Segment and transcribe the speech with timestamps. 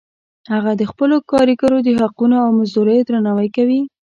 [0.53, 3.81] هغه د خپلو کاریګرو د حقونو او مزدوریو درناوی کوي